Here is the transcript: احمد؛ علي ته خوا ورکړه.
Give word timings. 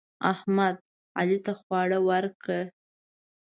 احمد؛ 0.31 0.75
علي 1.19 1.37
ته 1.45 1.51
خوا 1.59 1.81
ورکړه. 2.09 2.59